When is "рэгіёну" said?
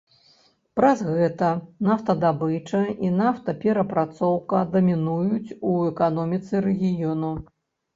6.73-7.37